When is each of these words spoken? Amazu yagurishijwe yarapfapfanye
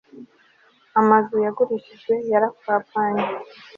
Amazu 0.99 1.35
yagurishijwe 1.45 2.13
yarapfapfanye 2.31 3.25